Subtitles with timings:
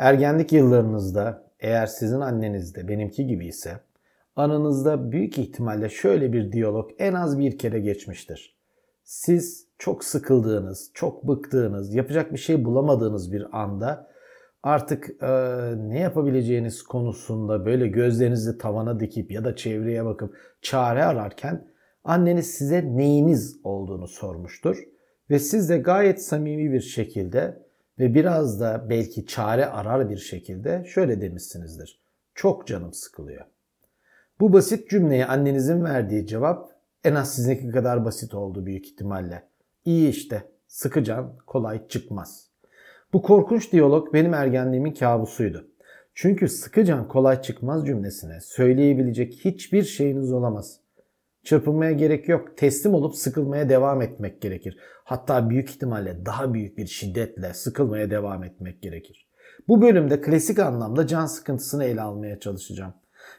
[0.00, 3.80] Ergenlik yıllarınızda eğer sizin anneniz de benimki gibi ise
[4.36, 8.56] aranızda büyük ihtimalle şöyle bir diyalog en az bir kere geçmiştir.
[9.04, 14.10] Siz çok sıkıldığınız, çok bıktığınız, yapacak bir şey bulamadığınız bir anda
[14.62, 15.28] artık e,
[15.76, 21.68] ne yapabileceğiniz konusunda böyle gözlerinizi tavana dikip ya da çevreye bakıp çare ararken
[22.04, 24.84] anneniz size neyiniz olduğunu sormuştur.
[25.30, 27.69] Ve siz de gayet samimi bir şekilde
[28.00, 32.00] ve biraz da belki çare arar bir şekilde şöyle demişsinizdir.
[32.34, 33.44] Çok canım sıkılıyor.
[34.40, 36.70] Bu basit cümleye annenizin verdiği cevap
[37.04, 39.42] en az sizinki kadar basit oldu büyük ihtimalle.
[39.84, 42.50] İyi işte, sıkı can kolay çıkmaz.
[43.12, 45.68] Bu korkunç diyalog benim ergenliğimin kabusuydu.
[46.14, 50.80] Çünkü sıkı can kolay çıkmaz cümlesine söyleyebilecek hiçbir şeyiniz olamaz.
[51.44, 52.56] Çırpınmaya gerek yok.
[52.56, 54.78] Teslim olup sıkılmaya devam etmek gerekir.
[55.04, 59.28] Hatta büyük ihtimalle daha büyük bir şiddetle sıkılmaya devam etmek gerekir.
[59.68, 62.94] Bu bölümde klasik anlamda can sıkıntısını ele almaya çalışacağım.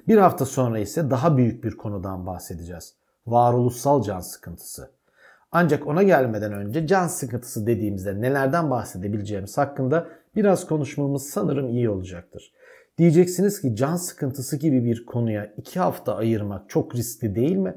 [0.08, 2.96] Bir hafta sonra ise daha büyük bir konudan bahsedeceğiz.
[3.28, 4.92] Varoluşsal can sıkıntısı.
[5.52, 12.54] Ancak ona gelmeden önce can sıkıntısı dediğimizde nelerden bahsedebileceğimiz hakkında biraz konuşmamız sanırım iyi olacaktır.
[12.98, 17.76] Diyeceksiniz ki can sıkıntısı gibi bir konuya iki hafta ayırmak çok riskli değil mi?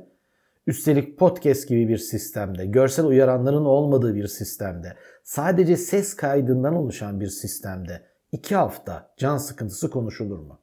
[0.66, 7.26] Üstelik podcast gibi bir sistemde, görsel uyaranların olmadığı bir sistemde, sadece ses kaydından oluşan bir
[7.26, 10.60] sistemde iki hafta can sıkıntısı konuşulur mu?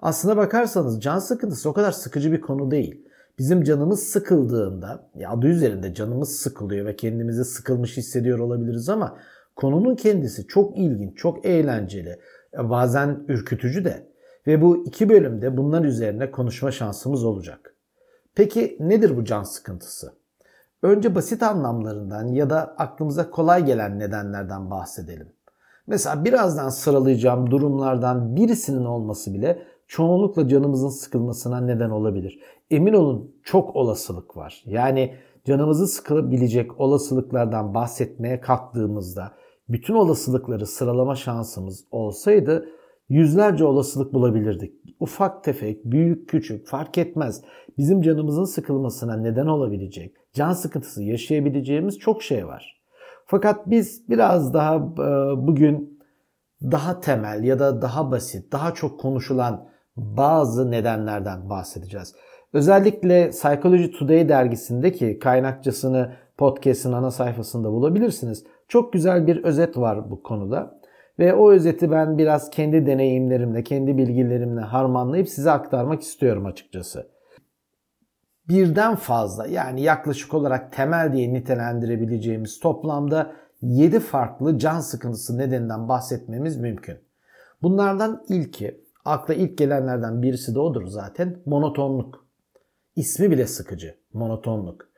[0.00, 3.04] Aslına bakarsanız can sıkıntısı o kadar sıkıcı bir konu değil.
[3.38, 9.18] Bizim canımız sıkıldığında, ya adı üzerinde canımız sıkılıyor ve kendimizi sıkılmış hissediyor olabiliriz ama
[9.56, 12.18] konunun kendisi çok ilginç, çok eğlenceli,
[12.58, 14.06] bazen ürkütücü de
[14.46, 17.71] ve bu iki bölümde bunlar üzerine konuşma şansımız olacak.
[18.34, 20.12] Peki nedir bu can sıkıntısı?
[20.82, 25.32] Önce basit anlamlarından ya da aklımıza kolay gelen nedenlerden bahsedelim.
[25.86, 32.40] Mesela birazdan sıralayacağım durumlardan birisinin olması bile çoğunlukla canımızın sıkılmasına neden olabilir.
[32.70, 34.62] Emin olun çok olasılık var.
[34.66, 35.14] Yani
[35.44, 39.32] canımızı sıkılabilecek olasılıklardan bahsetmeye kalktığımızda
[39.68, 42.68] bütün olasılıkları sıralama şansımız olsaydı
[43.12, 44.74] yüzlerce olasılık bulabilirdik.
[45.00, 47.42] Ufak tefek, büyük küçük fark etmez.
[47.78, 52.82] Bizim canımızın sıkılmasına neden olabilecek, can sıkıntısı yaşayabileceğimiz çok şey var.
[53.26, 54.80] Fakat biz biraz daha e,
[55.46, 56.00] bugün
[56.62, 62.14] daha temel ya da daha basit, daha çok konuşulan bazı nedenlerden bahsedeceğiz.
[62.52, 68.44] Özellikle Psychology Today dergisindeki kaynakçasını podcast'ın ana sayfasında bulabilirsiniz.
[68.68, 70.81] Çok güzel bir özet var bu konuda.
[71.18, 77.06] Ve o özeti ben biraz kendi deneyimlerimle, kendi bilgilerimle harmanlayıp size aktarmak istiyorum açıkçası.
[78.48, 86.56] Birden fazla yani yaklaşık olarak temel diye nitelendirebileceğimiz toplamda 7 farklı can sıkıntısı nedeninden bahsetmemiz
[86.56, 86.98] mümkün.
[87.62, 92.26] Bunlardan ilki, akla ilk gelenlerden birisi de odur zaten, monotonluk.
[92.96, 94.91] İsmi bile sıkıcı, monotonluk.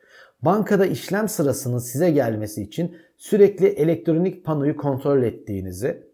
[0.44, 6.06] Bankada işlem sırasının size gelmesi için sürekli elektronik panoyu kontrol ettiğinizi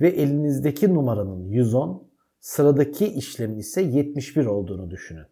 [0.00, 2.08] ve elinizdeki numaranın 110,
[2.40, 5.26] sıradaki işlemin ise 71 olduğunu düşünün.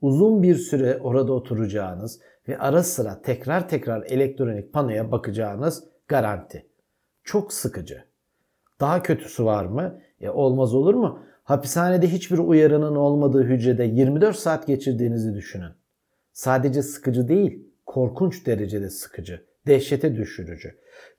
[0.00, 6.66] Uzun bir süre orada oturacağınız ve ara sıra tekrar tekrar elektronik panoya bakacağınız garanti.
[7.24, 8.04] Çok sıkıcı.
[8.80, 10.00] Daha kötüsü var mı?
[10.20, 11.18] E olmaz olur mu?
[11.44, 15.72] Hapishanede hiçbir uyarının olmadığı hücrede 24 saat geçirdiğinizi düşünün.
[16.32, 20.70] Sadece sıkıcı değil, korkunç derecede sıkıcı, dehşete düşürücü.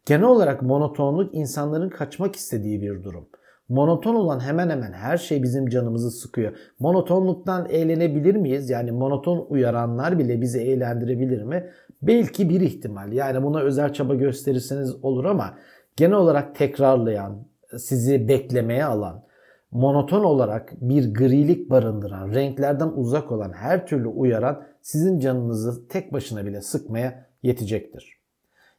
[0.05, 3.29] Genel olarak monotonluk insanların kaçmak istediği bir durum.
[3.69, 6.57] Monoton olan hemen hemen her şey bizim canımızı sıkıyor.
[6.79, 8.69] Monotonluktan eğlenebilir miyiz?
[8.69, 11.69] Yani monoton uyaranlar bile bizi eğlendirebilir mi?
[12.01, 13.13] Belki bir ihtimal.
[13.13, 15.57] Yani buna özel çaba gösterirseniz olur ama
[15.95, 17.47] genel olarak tekrarlayan,
[17.77, 19.25] sizi beklemeye alan,
[19.71, 26.45] monoton olarak bir grilik barındıran, renklerden uzak olan her türlü uyaran sizin canınızı tek başına
[26.45, 28.21] bile sıkmaya yetecektir.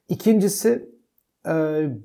[0.08, 0.96] İkincisi
[1.48, 1.52] e,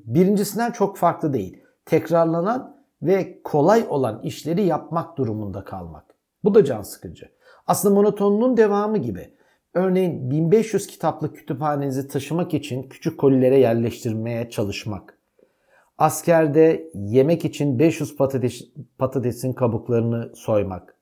[0.06, 1.64] birincisinden çok farklı değil.
[1.86, 6.16] Tekrarlanan ve kolay olan işleri yapmak durumunda kalmak.
[6.44, 7.30] Bu da can sıkıcı.
[7.68, 9.34] Aslında monotonluğun devamı gibi.
[9.74, 15.21] Örneğin 1500 kitaplık kütüphanenizi taşımak için küçük kolilere yerleştirmeye çalışmak
[16.02, 18.62] askerde yemek için 500 patates,
[18.98, 20.96] patatesin kabuklarını soymak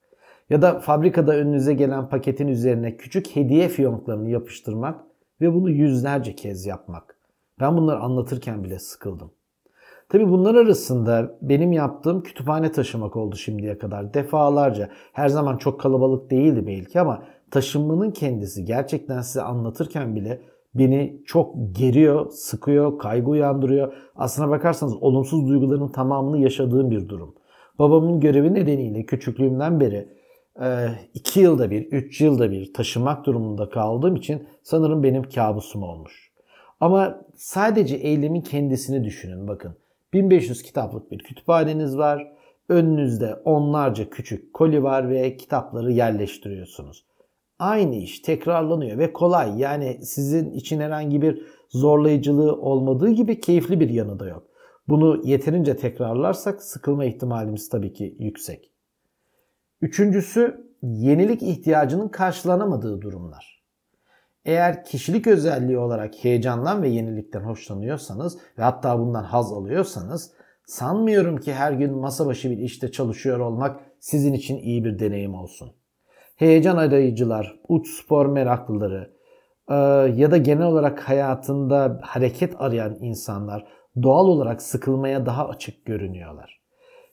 [0.49, 5.01] ya da fabrikada önünüze gelen paketin üzerine küçük hediye fiyonklarını yapıştırmak
[5.41, 7.17] ve bunu yüzlerce kez yapmak.
[7.59, 9.31] Ben bunları anlatırken bile sıkıldım.
[10.09, 14.13] Tabi bunlar arasında benim yaptığım kütüphane taşımak oldu şimdiye kadar.
[14.13, 14.89] Defalarca.
[15.13, 20.41] Her zaman çok kalabalık değildi belki ama taşınmanın kendisi gerçekten size anlatırken bile
[20.75, 23.93] beni çok geriyor, sıkıyor, kaygı uyandırıyor.
[24.15, 27.35] Aslına bakarsanız olumsuz duyguların tamamını yaşadığım bir durum.
[27.79, 30.07] Babamın görevi nedeniyle küçüklüğümden beri
[31.13, 36.31] 2 yılda bir, 3 yılda bir taşımak durumunda kaldığım için sanırım benim kabusum olmuş.
[36.79, 39.77] Ama sadece eylemin kendisini düşünün bakın.
[40.13, 42.31] 1500 kitaplık bir kütüphaneniz var.
[42.69, 47.05] Önünüzde onlarca küçük koli var ve kitapları yerleştiriyorsunuz.
[47.59, 49.59] Aynı iş tekrarlanıyor ve kolay.
[49.59, 54.43] Yani sizin için herhangi bir zorlayıcılığı olmadığı gibi keyifli bir yanı da yok.
[54.87, 58.71] Bunu yeterince tekrarlarsak sıkılma ihtimalimiz tabii ki yüksek.
[59.81, 63.63] Üçüncüsü yenilik ihtiyacının karşılanamadığı durumlar.
[64.45, 70.31] Eğer kişilik özelliği olarak heyecandan ve yenilikten hoşlanıyorsanız ve hatta bundan haz alıyorsanız
[70.65, 75.33] sanmıyorum ki her gün masa başı bir işte çalışıyor olmak sizin için iyi bir deneyim
[75.33, 75.78] olsun.
[76.39, 79.11] Heyecan arayıcılar, uç spor meraklıları
[79.69, 79.75] e,
[80.15, 83.67] ya da genel olarak hayatında hareket arayan insanlar
[84.03, 86.59] doğal olarak sıkılmaya daha açık görünüyorlar.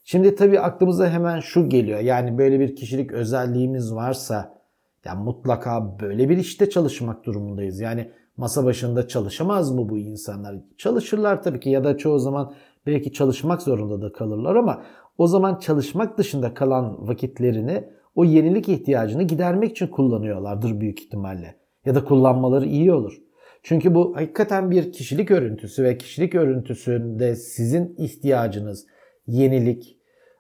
[0.05, 2.01] Şimdi tabii aklımıza hemen şu geliyor.
[2.01, 4.59] Yani böyle bir kişilik özelliğimiz varsa
[5.05, 7.81] ya mutlaka böyle bir işte çalışmak durumundayız.
[7.81, 10.57] Yani masa başında çalışamaz mı bu insanlar?
[10.79, 12.55] Çalışırlar tabii ki ya da çoğu zaman
[12.87, 14.83] belki çalışmak zorunda da kalırlar ama
[15.19, 21.55] o zaman çalışmak dışında kalan vakitlerini o yenilik ihtiyacını gidermek için kullanıyorlardır büyük ihtimalle.
[21.85, 23.21] Ya da kullanmaları iyi olur.
[23.63, 28.87] Çünkü bu hakikaten bir kişilik örüntüsü ve kişilik örüntüsünde sizin ihtiyacınız
[29.27, 29.99] yenilik,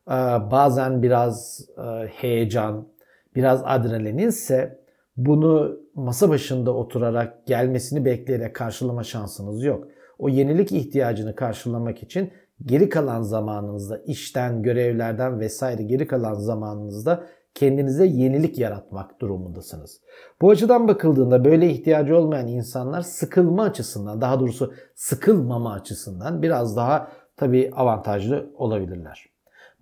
[0.08, 0.16] e,
[0.50, 2.88] bazen biraz e, heyecan,
[3.34, 4.78] biraz adrenalinse
[5.16, 9.88] bunu masa başında oturarak gelmesini bekleyerek karşılama şansınız yok.
[10.18, 12.30] O yenilik ihtiyacını karşılamak için
[12.64, 17.26] geri kalan zamanınızda işten, görevlerden vesaire geri kalan zamanınızda
[17.56, 20.00] kendinize yenilik yaratmak durumundasınız.
[20.40, 27.08] Bu açıdan bakıldığında böyle ihtiyacı olmayan insanlar sıkılma açısından, daha doğrusu sıkılmama açısından biraz daha
[27.36, 29.26] tabii avantajlı olabilirler.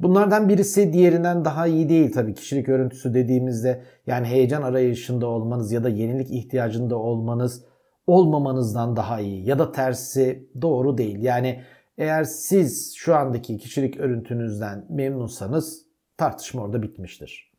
[0.00, 5.84] Bunlardan birisi diğerinden daha iyi değil tabii kişilik örüntüsü dediğimizde yani heyecan arayışında olmanız ya
[5.84, 7.64] da yenilik ihtiyacında olmanız
[8.06, 11.22] olmamanızdan daha iyi ya da tersi doğru değil.
[11.22, 11.62] Yani
[11.98, 15.86] eğer siz şu andaki kişilik örüntünüzden memnunsanız
[16.16, 17.53] tartışma orada bitmiştir.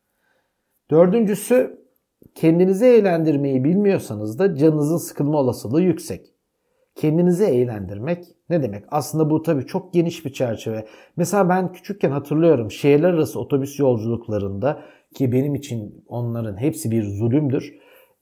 [0.90, 1.86] Dördüncüsü
[2.34, 6.26] kendinizi eğlendirmeyi bilmiyorsanız da canınızın sıkılma olasılığı yüksek.
[6.94, 8.84] Kendinizi eğlendirmek ne demek?
[8.88, 10.86] Aslında bu tabii çok geniş bir çerçeve.
[11.16, 14.82] Mesela ben küçükken hatırlıyorum şehirler arası otobüs yolculuklarında
[15.14, 17.74] ki benim için onların hepsi bir zulümdür.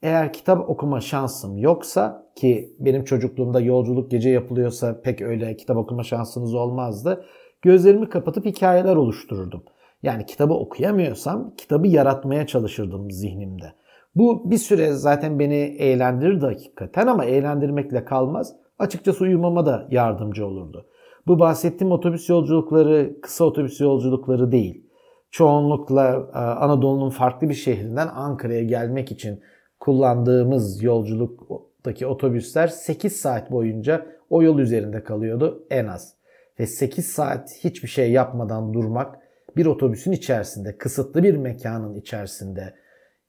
[0.02, 6.02] Eğer kitap okuma şansım yoksa ki benim çocukluğumda yolculuk gece yapılıyorsa pek öyle kitap okuma
[6.02, 7.24] şansınız olmazdı.
[7.62, 9.62] Gözlerimi kapatıp hikayeler oluştururdum.
[10.04, 13.72] Yani kitabı okuyamıyorsam kitabı yaratmaya çalışırdım zihnimde.
[14.14, 18.56] Bu bir süre zaten beni eğlendirirdi hakikaten ama eğlendirmekle kalmaz.
[18.78, 20.86] Açıkçası uyumama da yardımcı olurdu.
[21.26, 24.86] Bu bahsettiğim otobüs yolculukları kısa otobüs yolculukları değil.
[25.30, 29.40] Çoğunlukla e, Anadolu'nun farklı bir şehrinden Ankara'ya gelmek için
[29.80, 36.14] kullandığımız yolculuktaki otobüsler 8 saat boyunca o yol üzerinde kalıyordu en az.
[36.60, 39.23] Ve 8 saat hiçbir şey yapmadan durmak
[39.56, 42.74] bir otobüsün içerisinde, kısıtlı bir mekanın içerisinde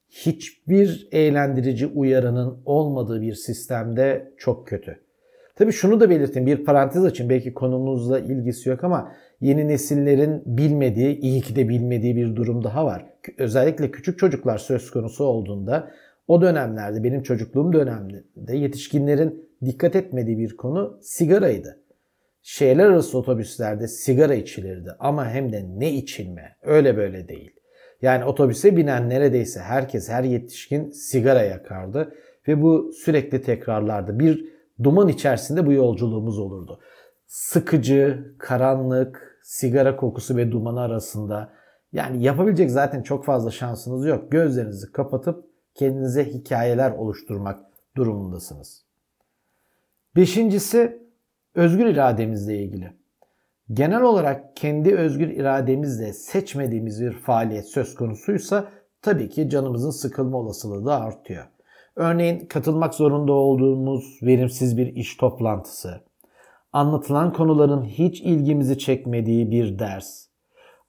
[0.10, 5.00] hiçbir eğlendirici uyarının olmadığı bir sistemde çok kötü.
[5.55, 11.20] Tabi şunu da belirteyim bir parantez açın belki konumuzla ilgisi yok ama yeni nesillerin bilmediği,
[11.20, 13.05] iyi ki de bilmediği bir durum daha var.
[13.38, 15.91] Özellikle küçük çocuklar söz konusu olduğunda
[16.27, 21.85] o dönemlerde benim çocukluğum döneminde yetişkinlerin dikkat etmediği bir konu sigaraydı
[22.47, 27.51] şehirler arası otobüslerde sigara içilirdi ama hem de ne içilme öyle böyle değil.
[28.01, 32.15] Yani otobüse binen neredeyse herkes her yetişkin sigara yakardı
[32.47, 34.19] ve bu sürekli tekrarlardı.
[34.19, 34.45] Bir
[34.83, 36.79] duman içerisinde bu yolculuğumuz olurdu.
[37.27, 41.53] Sıkıcı, karanlık, sigara kokusu ve dumanı arasında
[41.93, 44.31] yani yapabilecek zaten çok fazla şansınız yok.
[44.31, 47.59] Gözlerinizi kapatıp kendinize hikayeler oluşturmak
[47.95, 48.85] durumundasınız.
[50.15, 51.04] Beşincisi
[51.55, 52.93] özgür irademizle ilgili.
[53.74, 58.67] Genel olarak kendi özgür irademizle seçmediğimiz bir faaliyet söz konusuysa
[59.01, 61.45] tabii ki canımızın sıkılma olasılığı da artıyor.
[61.95, 66.01] Örneğin katılmak zorunda olduğumuz verimsiz bir iş toplantısı,
[66.74, 70.27] anlatılan konuların hiç ilgimizi çekmediği bir ders,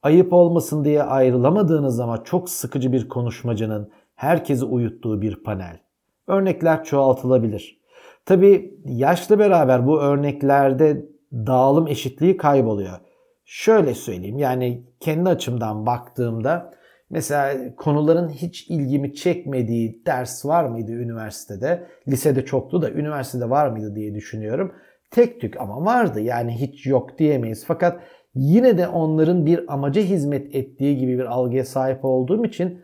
[0.03, 5.79] ayıp olmasın diye ayrılamadığınız ama çok sıkıcı bir konuşmacının herkesi uyuttuğu bir panel.
[6.27, 7.81] Örnekler çoğaltılabilir.
[8.27, 12.99] Tabi yaşla beraber bu örneklerde dağılım eşitliği kayboluyor.
[13.45, 16.77] Şöyle söyleyeyim yani kendi açımdan baktığımda
[17.11, 21.87] Mesela konuların hiç ilgimi çekmediği ders var mıydı üniversitede?
[22.09, 24.73] Lisede çoktu da üniversitede var mıydı diye düşünüyorum.
[25.11, 27.65] Tek tük ama vardı yani hiç yok diyemeyiz.
[27.67, 28.01] Fakat
[28.35, 32.81] yine de onların bir amaca hizmet ettiği gibi bir algıya sahip olduğum için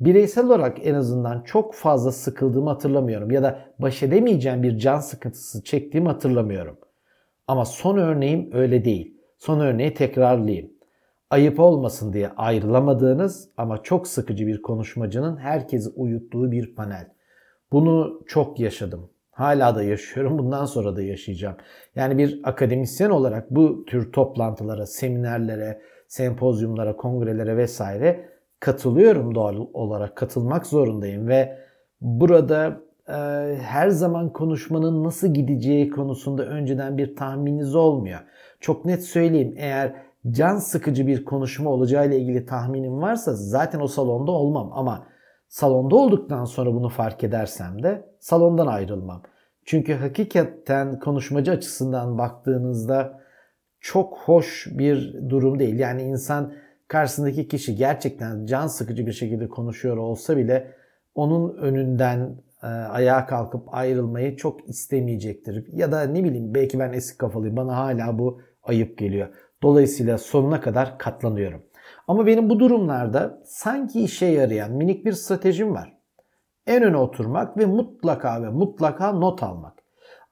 [0.00, 3.30] bireysel olarak en azından çok fazla sıkıldığımı hatırlamıyorum.
[3.30, 6.78] Ya da baş edemeyeceğim bir can sıkıntısı çektiğimi hatırlamıyorum.
[7.48, 9.16] Ama son örneğim öyle değil.
[9.38, 10.70] Son örneği tekrarlayayım.
[11.30, 17.08] Ayıp olmasın diye ayrılamadığınız ama çok sıkıcı bir konuşmacının herkesi uyuttuğu bir panel.
[17.72, 19.10] Bunu çok yaşadım.
[19.30, 20.38] Hala da yaşıyorum.
[20.38, 21.56] Bundan sonra da yaşayacağım.
[21.94, 28.28] Yani bir akademisyen olarak bu tür toplantılara, seminerlere, sempozyumlara, kongrelere vesaire
[28.60, 30.16] katılıyorum doğal olarak.
[30.16, 31.58] Katılmak zorundayım ve
[32.00, 33.12] burada e,
[33.62, 38.20] her zaman konuşmanın nasıl gideceği konusunda önceden bir tahmininiz olmuyor.
[38.60, 39.94] Çok net söyleyeyim eğer
[40.30, 45.06] can sıkıcı bir konuşma olacağıyla ilgili tahminim varsa zaten o salonda olmam ama
[45.48, 49.22] salonda olduktan sonra bunu fark edersem de salondan ayrılmam.
[49.64, 53.20] Çünkü hakikaten konuşmacı açısından baktığınızda
[53.80, 55.78] çok hoş bir durum değil.
[55.78, 56.52] Yani insan
[56.88, 60.72] karşısındaki kişi gerçekten can sıkıcı bir şekilde konuşuyor olsa bile
[61.14, 65.66] onun önünden e, ayağa kalkıp ayrılmayı çok istemeyecektir.
[65.72, 69.28] Ya da ne bileyim belki ben eski kafalıyım bana hala bu ayıp geliyor.
[69.62, 71.62] Dolayısıyla sonuna kadar katlanıyorum.
[72.08, 75.96] Ama benim bu durumlarda sanki işe yarayan minik bir stratejim var.
[76.66, 79.75] En öne oturmak ve mutlaka ve mutlaka not almak.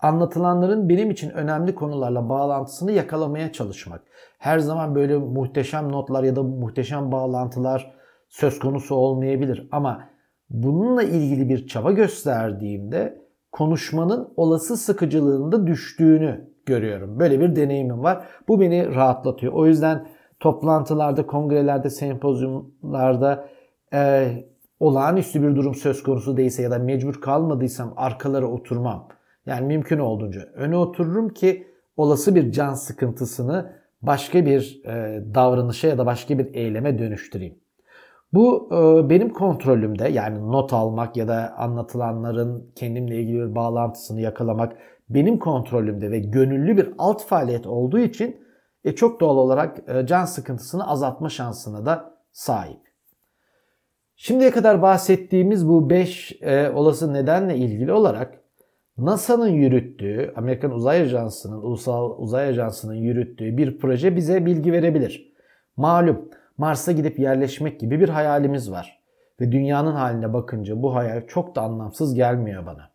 [0.05, 4.03] Anlatılanların benim için önemli konularla bağlantısını yakalamaya çalışmak.
[4.39, 7.95] Her zaman böyle muhteşem notlar ya da muhteşem bağlantılar
[8.29, 10.05] söz konusu olmayabilir ama
[10.51, 17.19] bununla ilgili bir çaba gösterdiğimde konuşmanın olası sıkıcılığında düştüğünü görüyorum.
[17.19, 18.25] Böyle bir deneyimim var.
[18.49, 19.53] Bu beni rahatlatıyor.
[19.53, 20.07] O yüzden
[20.41, 23.49] toplantılarda, kongrelerde, sempozyumlarda
[23.95, 24.31] e,
[24.81, 29.09] olağanüstü bir durum söz konusu değilse ya da mecbur kalmadıysam arkalara oturmam.
[29.47, 33.73] Yani mümkün olduğunca öne otururum ki olası bir can sıkıntısını
[34.03, 37.59] başka bir e, davranışa ya da başka bir eyleme dönüştüreyim.
[38.33, 44.77] Bu e, benim kontrolümde yani not almak ya da anlatılanların kendimle ilgili bir bağlantısını yakalamak
[45.09, 48.45] benim kontrolümde ve gönüllü bir alt faaliyet olduğu için
[48.85, 52.81] e, çok doğal olarak e, can sıkıntısını azaltma şansına da sahip.
[54.17, 58.44] Şimdiye kadar bahsettiğimiz bu 5 e, olası nedenle ilgili olarak
[58.99, 65.33] NASA'nın yürüttüğü, Amerikan Uzay Ajansı'nın, Ulusal Uzay Ajansı'nın yürüttüğü bir proje bize bilgi verebilir.
[65.77, 69.01] Malum Mars'a gidip yerleşmek gibi bir hayalimiz var.
[69.41, 72.91] Ve dünyanın haline bakınca bu hayal çok da anlamsız gelmiyor bana.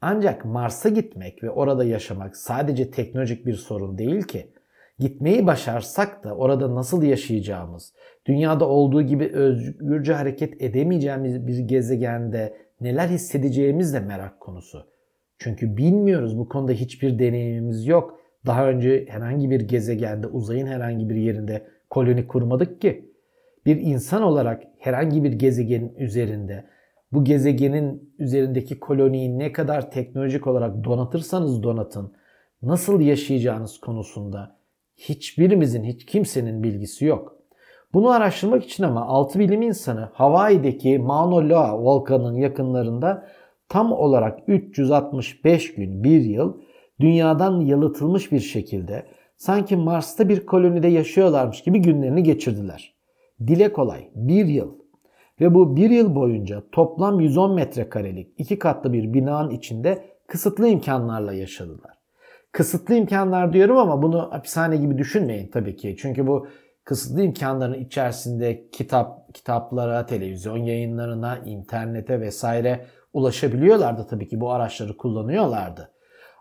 [0.00, 4.50] Ancak Mars'a gitmek ve orada yaşamak sadece teknolojik bir sorun değil ki.
[4.98, 7.92] Gitmeyi başarsak da orada nasıl yaşayacağımız,
[8.26, 14.86] dünyada olduğu gibi özgürce hareket edemeyeceğimiz bir gezegende neler hissedeceğimiz de merak konusu.
[15.42, 18.20] Çünkü bilmiyoruz bu konuda hiçbir deneyimimiz yok.
[18.46, 23.10] Daha önce herhangi bir gezegende, uzayın herhangi bir yerinde koloni kurmadık ki.
[23.66, 26.64] Bir insan olarak herhangi bir gezegenin üzerinde
[27.12, 32.12] bu gezegenin üzerindeki koloniyi ne kadar teknolojik olarak donatırsanız donatın,
[32.62, 34.56] nasıl yaşayacağınız konusunda
[34.96, 37.36] hiçbirimizin, hiç kimsenin bilgisi yok.
[37.92, 43.26] Bunu araştırmak için ama 6 bilim insanı Hawaii'deki Mauna Loa volkanının yakınlarında
[43.70, 46.60] tam olarak 365 gün, bir yıl
[47.00, 52.94] dünyadan yalıtılmış bir şekilde sanki Mars'ta bir kolonide yaşıyorlarmış gibi günlerini geçirdiler.
[53.46, 54.74] Dile kolay bir yıl
[55.40, 61.32] ve bu bir yıl boyunca toplam 110 metrekarelik iki katlı bir binanın içinde kısıtlı imkanlarla
[61.32, 62.00] yaşadılar.
[62.52, 65.96] Kısıtlı imkanlar diyorum ama bunu hapishane gibi düşünmeyin tabii ki.
[65.98, 66.46] Çünkü bu
[66.84, 75.92] kısıtlı imkanların içerisinde kitap, kitaplara, televizyon yayınlarına, internete vesaire ulaşabiliyorlardı tabii ki bu araçları kullanıyorlardı.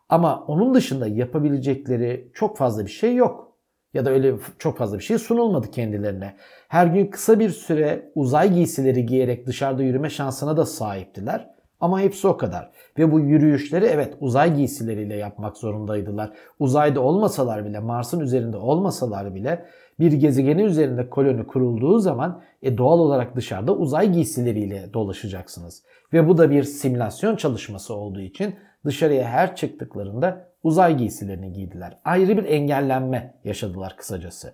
[0.09, 3.49] Ama onun dışında yapabilecekleri çok fazla bir şey yok.
[3.93, 6.35] Ya da öyle çok fazla bir şey sunulmadı kendilerine.
[6.67, 11.49] Her gün kısa bir süre uzay giysileri giyerek dışarıda yürüme şansına da sahiptiler.
[11.79, 12.71] Ama hepsi o kadar.
[12.97, 16.33] Ve bu yürüyüşleri evet uzay giysileriyle yapmak zorundaydılar.
[16.59, 19.65] Uzayda olmasalar bile, Mars'ın üzerinde olmasalar bile
[19.99, 25.83] bir gezegenin üzerinde koloni kurulduğu zaman e, doğal olarak dışarıda uzay giysileriyle dolaşacaksınız.
[26.13, 31.97] Ve bu da bir simülasyon çalışması olduğu için dışarıya her çıktıklarında uzay giysilerini giydiler.
[32.05, 34.53] Ayrı bir engellenme yaşadılar kısacası.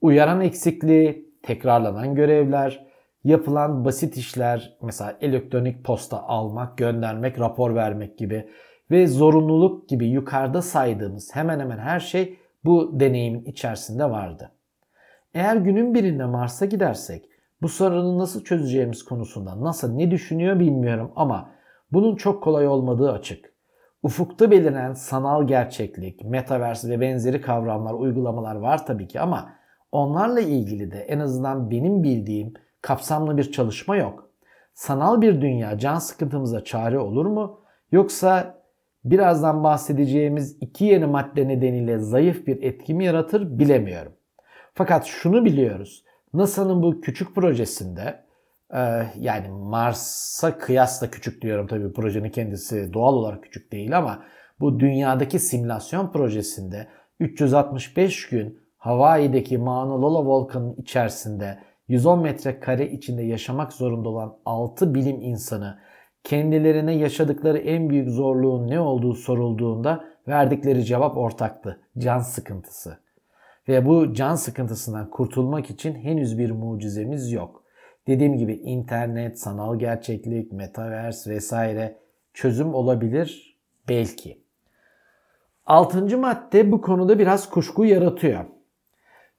[0.00, 2.86] Uyaran eksikliği, tekrarlanan görevler,
[3.24, 8.48] yapılan basit işler mesela elektronik posta almak, göndermek, rapor vermek gibi
[8.90, 14.50] ve zorunluluk gibi yukarıda saydığımız hemen hemen her şey bu deneyimin içerisinde vardı.
[15.34, 17.28] Eğer günün birinde Mars'a gidersek
[17.62, 21.50] Bu sorunu nasıl çözeceğimiz konusunda NASA ne düşünüyor bilmiyorum ama
[21.92, 23.52] bunun çok kolay olmadığı açık.
[24.02, 29.52] Ufukta beliren sanal gerçeklik, metaverse ve benzeri kavramlar, uygulamalar var tabii ki ama
[29.92, 34.30] onlarla ilgili de en azından benim bildiğim kapsamlı bir çalışma yok.
[34.74, 37.60] Sanal bir dünya can sıkıntımıza çare olur mu?
[37.92, 38.62] Yoksa
[39.04, 44.12] birazdan bahsedeceğimiz iki yeni madde nedeniyle zayıf bir etki mi yaratır bilemiyorum.
[44.74, 46.04] Fakat şunu biliyoruz.
[46.34, 48.24] NASA'nın bu küçük projesinde
[48.74, 48.80] e,
[49.18, 54.24] yani Mars'a kıyasla küçük diyorum tabii projenin kendisi doğal olarak küçük değil ama
[54.60, 56.88] bu dünyadaki simülasyon projesinde
[57.20, 65.20] 365 gün Hawaii'deki Mauna Loa volkanının içerisinde 110 metrekare içinde yaşamak zorunda olan 6 bilim
[65.20, 65.78] insanı
[66.24, 71.80] kendilerine yaşadıkları en büyük zorluğun ne olduğu sorulduğunda verdikleri cevap ortaktı.
[71.98, 72.98] Can sıkıntısı.
[73.68, 77.64] Ve bu can sıkıntısından kurtulmak için henüz bir mucizemiz yok.
[78.06, 81.98] Dediğim gibi internet, sanal gerçeklik, metaverse vesaire
[82.34, 84.42] çözüm olabilir belki.
[85.66, 88.44] Altıncı madde bu konuda biraz kuşku yaratıyor.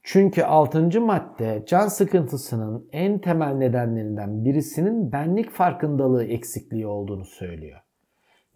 [0.03, 7.79] Çünkü altıncı madde can sıkıntısının en temel nedenlerinden birisinin benlik farkındalığı eksikliği olduğunu söylüyor.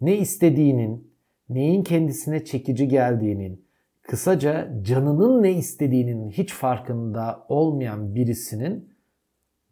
[0.00, 1.14] Ne istediğinin,
[1.48, 3.67] neyin kendisine çekici geldiğinin,
[4.08, 8.94] kısaca canının ne istediğinin hiç farkında olmayan birisinin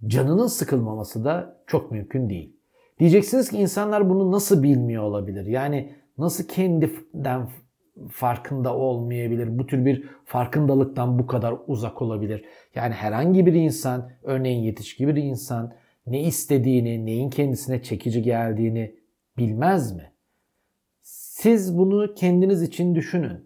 [0.06, 2.56] canının sıkılmaması da çok mümkün değil.
[2.98, 5.46] Diyeceksiniz ki insanlar bunu nasıl bilmiyor olabilir?
[5.46, 7.48] Yani nasıl kendinden
[8.10, 9.58] farkında olmayabilir.
[9.58, 12.44] Bu tür bir farkındalıktan bu kadar uzak olabilir.
[12.74, 15.72] Yani herhangi bir insan, örneğin yetişkin bir insan
[16.06, 18.94] ne istediğini, neyin kendisine çekici geldiğini
[19.38, 20.12] bilmez mi?
[21.02, 23.45] Siz bunu kendiniz için düşünün.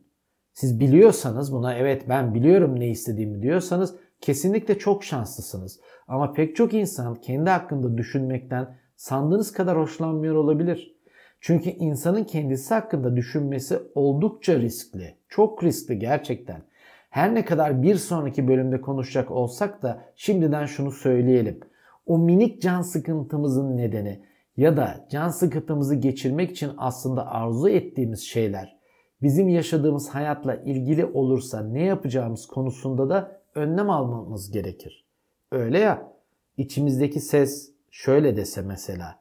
[0.52, 5.80] Siz biliyorsanız buna evet ben biliyorum ne istediğimi diyorsanız kesinlikle çok şanslısınız.
[6.08, 10.96] Ama pek çok insan kendi hakkında düşünmekten sandığınız kadar hoşlanmıyor olabilir.
[11.40, 15.14] Çünkü insanın kendisi hakkında düşünmesi oldukça riskli.
[15.28, 16.62] Çok riskli gerçekten.
[17.10, 21.60] Her ne kadar bir sonraki bölümde konuşacak olsak da şimdiden şunu söyleyelim.
[22.06, 24.20] O minik can sıkıntımızın nedeni
[24.56, 28.79] ya da can sıkıntımızı geçirmek için aslında arzu ettiğimiz şeyler
[29.22, 35.04] bizim yaşadığımız hayatla ilgili olursa ne yapacağımız konusunda da önlem almamız gerekir.
[35.52, 36.12] Öyle ya
[36.56, 39.20] içimizdeki ses şöyle dese mesela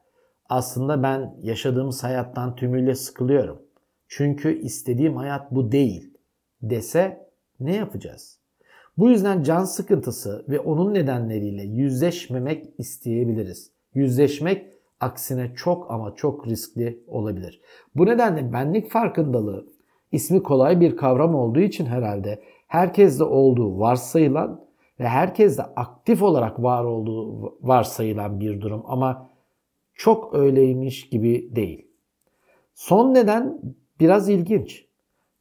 [0.49, 3.62] aslında ben yaşadığımız hayattan tümüyle sıkılıyorum.
[4.07, 6.13] Çünkü istediğim hayat bu değil
[6.62, 8.39] dese ne yapacağız?
[8.97, 13.71] Bu yüzden can sıkıntısı ve onun nedenleriyle yüzleşmemek isteyebiliriz.
[13.93, 14.65] Yüzleşmek
[14.99, 17.62] aksine çok ama çok riskli olabilir.
[17.95, 19.65] Bu nedenle benlik farkındalığı
[20.11, 24.61] ismi kolay bir kavram olduğu için herhalde herkeste olduğu varsayılan
[24.99, 29.29] ve herkeste aktif olarak var olduğu varsayılan bir durum ama
[29.93, 31.87] çok öyleymiş gibi değil.
[32.73, 33.59] Son neden
[33.99, 34.85] biraz ilginç.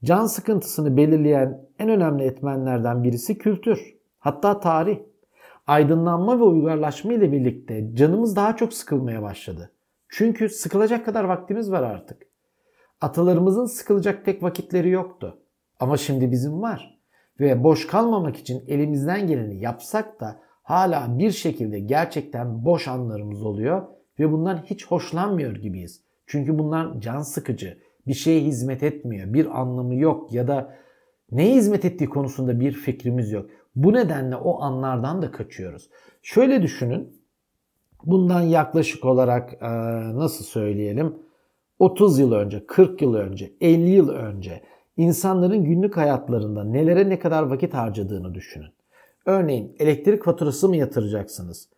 [0.05, 4.99] Can sıkıntısını belirleyen en önemli etmenlerden birisi kültür, hatta tarih.
[5.67, 9.71] Aydınlanma ve uygarlaşma ile birlikte canımız daha çok sıkılmaya başladı.
[10.09, 12.28] Çünkü sıkılacak kadar vaktimiz var artık.
[13.01, 15.39] Atalarımızın sıkılacak pek vakitleri yoktu.
[15.81, 16.99] Ama şimdi bizim var.
[17.41, 23.83] Ve boş kalmamak için elimizden geleni yapsak da hala bir şekilde gerçekten boş anlarımız oluyor
[24.19, 26.03] ve bundan hiç hoşlanmıyor gibiyiz.
[26.27, 30.75] Çünkü bunlar can sıkıcı, bir şeye hizmet etmiyor, bir anlamı yok ya da
[31.33, 33.51] neye hizmet ettiği konusunda bir fikrimiz yok.
[33.77, 35.91] Bu nedenle o anlardan da kaçıyoruz.
[36.23, 37.23] Şöyle düşünün,
[38.05, 39.63] bundan yaklaşık olarak
[40.15, 41.17] nasıl söyleyelim
[41.79, 44.63] 30 yıl önce, 40 yıl önce, 50 yıl önce
[44.97, 48.71] insanların günlük hayatlarında nelere ne kadar vakit harcadığını düşünün.
[49.27, 51.69] Örneğin elektrik faturası mı yatıracaksınız?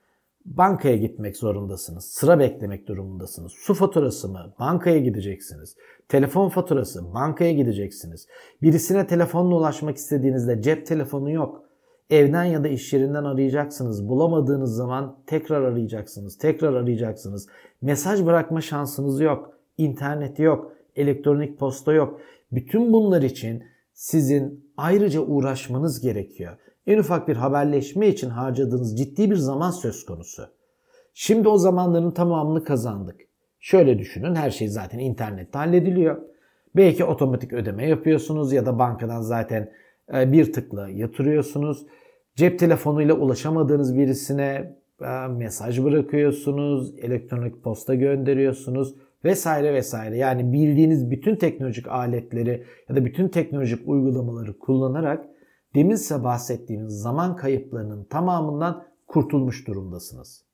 [0.45, 2.05] bankaya gitmek zorundasınız.
[2.05, 3.53] Sıra beklemek durumundasınız.
[3.53, 4.55] Su faturası mı?
[4.61, 5.77] Bankaya gideceksiniz.
[6.09, 8.27] Telefon faturası, bankaya gideceksiniz.
[8.63, 11.63] Birisine telefonla ulaşmak istediğinizde cep telefonu yok.
[12.11, 14.09] Evden ya da iş yerinden arayacaksınız.
[14.09, 16.39] Bulamadığınız zaman tekrar arayacaksınız.
[16.39, 17.49] Tekrar arayacaksınız.
[17.83, 19.60] Mesaj bırakma şansınız yok.
[19.77, 20.73] İnternet yok.
[20.97, 22.21] Elektronik posta yok.
[22.53, 26.57] Bütün bunlar için sizin ayrıca uğraşmanız gerekiyor
[26.87, 30.43] en ufak bir haberleşme için harcadığınız ciddi bir zaman söz konusu.
[31.15, 33.21] Şimdi o zamanların tamamını kazandık.
[33.61, 36.17] Şöyle düşünün her şey zaten internette hallediliyor.
[36.77, 39.73] Belki otomatik ödeme yapıyorsunuz ya da bankadan zaten
[40.15, 41.87] e, bir tıkla yatırıyorsunuz.
[42.37, 50.17] Cep telefonuyla ulaşamadığınız birisine e, mesaj bırakıyorsunuz, elektronik posta gönderiyorsunuz vesaire vesaire.
[50.17, 55.27] Yani bildiğiniz bütün teknolojik aletleri ya da bütün teknolojik uygulamaları kullanarak
[55.75, 60.45] demin size bahsettiğimiz zaman kayıplarının tamamından kurtulmuş durumdasınız.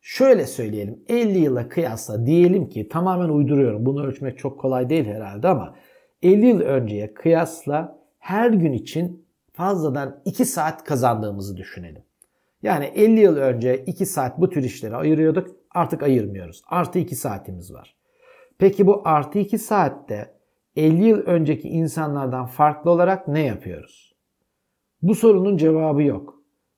[0.00, 5.48] Şöyle söyleyelim 50 yıla kıyasla diyelim ki tamamen uyduruyorum bunu ölçmek çok kolay değil herhalde
[5.48, 5.74] ama
[6.22, 12.02] 50 yıl önceye kıyasla her gün için fazladan 2 saat kazandığımızı düşünelim.
[12.62, 16.62] Yani 50 yıl önce 2 saat bu tür işlere ayırıyorduk artık ayırmıyoruz.
[16.66, 17.96] Artı 2 saatimiz var.
[18.62, 20.34] Peki bu artı 2 saatte
[20.76, 24.14] 50 yıl önceki insanlardan farklı olarak ne yapıyoruz?
[25.02, 26.34] Bu sorunun cevabı yok.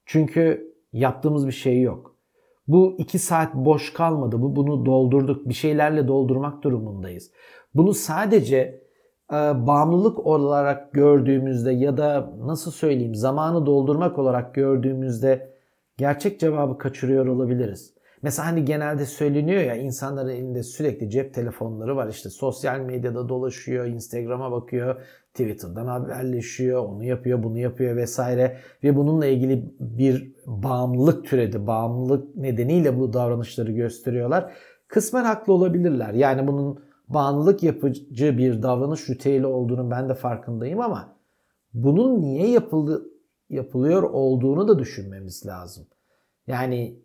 [0.07, 2.17] Çünkü yaptığımız bir şey yok.
[2.69, 4.43] Bu 2 saat boş kalmadı.
[4.43, 5.49] Bu bunu doldurduk.
[5.49, 7.31] Bir şeylerle doldurmak durumundayız.
[7.75, 8.83] Bunu sadece
[9.33, 15.55] e, bağımlılık olarak gördüğümüzde ya da nasıl söyleyeyim zamanı doldurmak olarak gördüğümüzde
[15.97, 17.95] gerçek cevabı kaçırıyor olabiliriz.
[18.25, 22.09] Mesela hani genelde söyleniyor ya insanların elinde sürekli cep telefonları var.
[22.09, 25.03] işte sosyal medyada dolaşıyor, Instagram'a bakıyor,
[25.35, 28.57] Twitter'dan haberleşiyor, onu yapıyor, bunu yapıyor vesaire.
[28.85, 31.67] Ve bununla ilgili bir bağımlılık türedi.
[31.67, 34.53] Bağımlılık nedeniyle bu davranışları gösteriyorlar.
[34.89, 36.15] Kısmen haklı olabilirler.
[36.15, 41.17] Yani bunun bağımlılık yapıcı bir davranış ritüeli olduğunu ben de farkındayım ama
[41.75, 43.07] bunun niye yapıldı,
[43.51, 45.87] yapılıyor olduğunu da düşünmemiz lazım.
[46.47, 47.04] Yani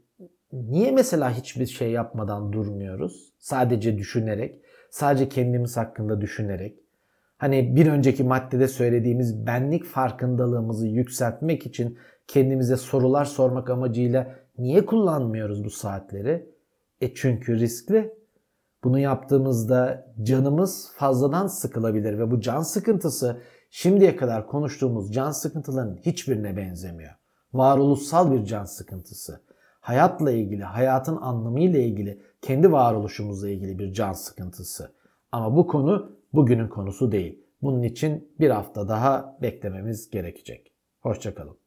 [0.53, 3.33] niye mesela hiçbir şey yapmadan durmuyoruz?
[3.39, 6.79] Sadece düşünerek, sadece kendimiz hakkında düşünerek.
[7.38, 15.63] Hani bir önceki maddede söylediğimiz benlik farkındalığımızı yükseltmek için kendimize sorular sormak amacıyla niye kullanmıyoruz
[15.63, 16.49] bu saatleri?
[17.01, 18.19] E çünkü riskli.
[18.83, 26.57] Bunu yaptığımızda canımız fazladan sıkılabilir ve bu can sıkıntısı şimdiye kadar konuştuğumuz can sıkıntılarının hiçbirine
[26.57, 27.12] benzemiyor.
[27.53, 29.41] Varoluşsal bir can sıkıntısı.
[29.79, 34.95] Hayatla ilgili, hayatın anlamıyla ilgili, kendi varoluşumuzla ilgili bir can sıkıntısı.
[35.31, 37.43] Ama bu konu bugünün konusu değil.
[37.61, 40.73] Bunun için bir hafta daha beklememiz gerekecek.
[40.99, 41.58] Hoşçakalın.